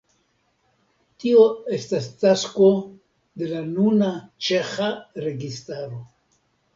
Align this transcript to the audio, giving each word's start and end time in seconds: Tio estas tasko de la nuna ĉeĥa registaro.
Tio 1.23 1.41
estas 1.75 2.07
tasko 2.23 2.69
de 3.41 3.49
la 3.51 3.59
nuna 3.67 4.07
ĉeĥa 4.47 4.89
registaro. 5.27 6.01